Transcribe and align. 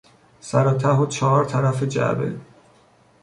سر 0.39 0.67
و 0.67 0.73
ته 0.77 0.87
و 0.89 1.05
چهار 1.05 1.45
طرف 1.45 1.83
جعبه 1.83 2.33